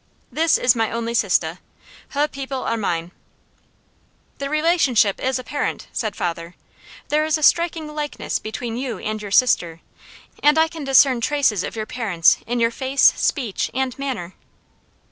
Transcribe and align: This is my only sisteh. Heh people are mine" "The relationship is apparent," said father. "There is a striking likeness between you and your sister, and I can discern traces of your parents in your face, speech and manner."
This 0.31 0.57
is 0.57 0.75
my 0.75 0.89
only 0.89 1.13
sisteh. 1.13 1.59
Heh 2.09 2.25
people 2.25 2.63
are 2.63 2.75
mine" 2.75 3.11
"The 4.39 4.49
relationship 4.49 5.19
is 5.21 5.37
apparent," 5.37 5.89
said 5.93 6.15
father. 6.15 6.55
"There 7.09 7.23
is 7.23 7.37
a 7.37 7.43
striking 7.43 7.87
likeness 7.93 8.39
between 8.39 8.77
you 8.77 8.97
and 8.97 9.21
your 9.21 9.29
sister, 9.29 9.81
and 10.41 10.57
I 10.57 10.67
can 10.69 10.83
discern 10.83 11.21
traces 11.21 11.63
of 11.63 11.75
your 11.75 11.85
parents 11.85 12.39
in 12.47 12.59
your 12.59 12.71
face, 12.71 13.13
speech 13.15 13.69
and 13.75 13.95
manner." 13.99 14.33